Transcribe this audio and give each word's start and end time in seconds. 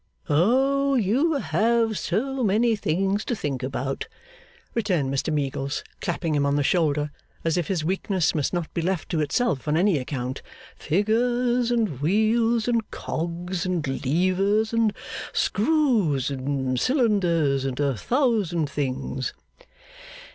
'Oh! 0.29 0.95
You 0.95 1.33
have 1.35 1.95
so 1.95 2.43
many 2.43 2.75
things 2.75 3.23
to 3.25 3.35
think 3.35 3.61
about,' 3.61 4.07
returned 4.73 5.13
Mr 5.13 5.31
Meagles, 5.31 5.83
clapping 6.01 6.33
him 6.33 6.43
on 6.43 6.55
the 6.55 6.63
shoulder, 6.63 7.11
as 7.45 7.55
if 7.55 7.67
his 7.67 7.85
weakness 7.85 8.33
must 8.33 8.51
not 8.51 8.73
be 8.73 8.81
left 8.81 9.09
to 9.09 9.21
itself 9.21 9.67
on 9.67 9.77
any 9.77 9.99
account. 9.99 10.41
'Figures, 10.75 11.69
and 11.69 12.01
wheels, 12.01 12.67
and 12.67 12.89
cogs, 12.89 13.63
and 13.63 13.87
levers, 14.03 14.73
and 14.73 14.91
screws, 15.33 16.31
and 16.31 16.79
cylinders, 16.79 17.63
and 17.63 17.79
a 17.79 17.95
thousand 17.95 18.71
things. 18.71 19.35